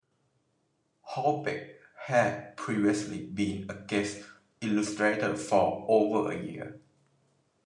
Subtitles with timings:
[1.11, 1.75] Hallbeck
[2.07, 4.23] had previously been a guest
[4.59, 6.81] illustrator for over a year.